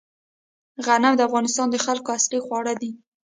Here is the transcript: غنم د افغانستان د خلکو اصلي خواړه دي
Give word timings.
غنم 0.85 1.13
د 1.15 1.21
افغانستان 1.27 1.67
د 1.71 1.77
خلکو 1.85 2.09
اصلي 2.17 2.39
خواړه 2.45 2.73
دي 2.81 2.91